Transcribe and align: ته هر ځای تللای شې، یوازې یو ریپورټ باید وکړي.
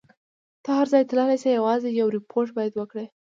ته 0.63 0.69
هر 0.77 0.87
ځای 0.93 1.03
تللای 1.09 1.37
شې، 1.43 1.57
یوازې 1.59 1.87
یو 1.99 2.07
ریپورټ 2.17 2.49
باید 2.57 2.73
وکړي. 2.75 3.05